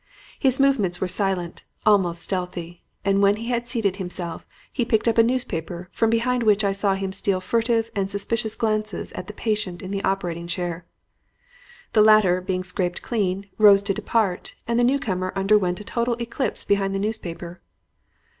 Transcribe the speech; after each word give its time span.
His 0.39 0.59
movements 0.59 0.99
were 0.99 1.07
silent 1.07 1.63
almost 1.85 2.23
stealthy; 2.23 2.81
and, 3.05 3.21
when 3.21 3.35
he 3.35 3.49
had 3.49 3.69
seated 3.69 3.97
himself, 3.97 4.47
he 4.73 4.83
picked 4.83 5.07
up 5.07 5.19
a 5.19 5.23
newspaper 5.23 5.89
from 5.91 6.09
behind 6.09 6.41
which 6.41 6.63
I 6.63 6.71
saw 6.71 6.95
him 6.95 7.11
steal 7.11 7.39
furtive 7.39 7.91
and 7.95 8.09
suspicious 8.09 8.55
glances 8.55 9.11
at 9.11 9.27
the 9.27 9.33
patient 9.33 9.83
in 9.83 9.91
the 9.91 10.03
operating 10.03 10.47
chair. 10.47 10.87
The 11.93 12.01
latter, 12.01 12.41
being 12.41 12.63
scraped 12.63 13.03
clean, 13.03 13.45
rose 13.59 13.83
to 13.83 13.93
depart, 13.93 14.55
and 14.67 14.79
the 14.79 14.83
newcomer 14.83 15.33
underwent 15.35 15.81
a 15.81 15.83
total 15.83 16.15
eclipse 16.19 16.65
behind 16.65 16.95
the 16.95 16.97
newspaper. 16.97 17.61